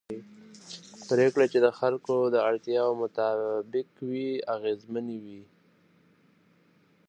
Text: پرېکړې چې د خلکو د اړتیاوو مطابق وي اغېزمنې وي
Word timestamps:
پرېکړې 1.09 1.45
چې 1.53 1.59
د 1.65 1.67
خلکو 1.79 2.15
د 2.33 2.35
اړتیاوو 2.49 2.99
مطابق 3.03 3.89
وي 4.09 4.29
اغېزمنې 4.55 5.17
وي 5.25 5.43